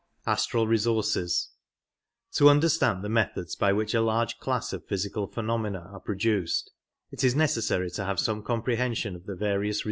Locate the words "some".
8.19-8.41